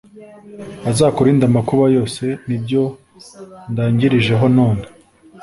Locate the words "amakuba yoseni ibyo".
1.47-2.83